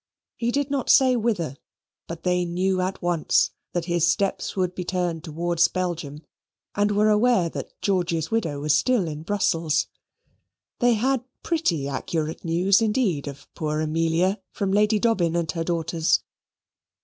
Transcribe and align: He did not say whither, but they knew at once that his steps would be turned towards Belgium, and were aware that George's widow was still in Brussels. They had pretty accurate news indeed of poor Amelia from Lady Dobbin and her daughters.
He 0.35 0.49
did 0.51 0.71
not 0.71 0.89
say 0.89 1.15
whither, 1.15 1.57
but 2.07 2.23
they 2.23 2.43
knew 2.43 2.81
at 2.81 3.03
once 3.03 3.51
that 3.73 3.85
his 3.85 4.07
steps 4.07 4.55
would 4.55 4.73
be 4.73 4.83
turned 4.83 5.23
towards 5.23 5.67
Belgium, 5.67 6.23
and 6.73 6.89
were 6.89 7.11
aware 7.11 7.49
that 7.49 7.79
George's 7.83 8.31
widow 8.31 8.59
was 8.59 8.73
still 8.75 9.07
in 9.07 9.21
Brussels. 9.21 9.85
They 10.79 10.93
had 10.95 11.23
pretty 11.43 11.87
accurate 11.87 12.43
news 12.43 12.81
indeed 12.81 13.27
of 13.27 13.47
poor 13.53 13.79
Amelia 13.79 14.41
from 14.51 14.71
Lady 14.71 14.97
Dobbin 14.97 15.35
and 15.35 15.51
her 15.51 15.63
daughters. 15.63 16.21